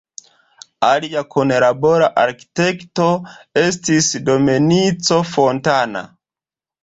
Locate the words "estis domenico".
3.65-5.19